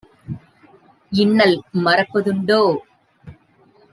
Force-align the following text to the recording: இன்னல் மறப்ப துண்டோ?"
இன்னல் 1.11 1.55
மறப்ப 1.83 2.21
துண்டோ?" 2.21 2.61